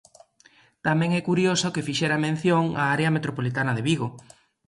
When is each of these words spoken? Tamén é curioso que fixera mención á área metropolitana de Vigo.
Tamén 0.87 1.09
é 1.19 1.21
curioso 1.29 1.73
que 1.73 1.85
fixera 1.87 2.21
mención 2.25 2.63
á 2.81 2.83
área 2.95 3.13
metropolitana 3.15 3.75
de 3.77 3.85
Vigo. 3.89 4.07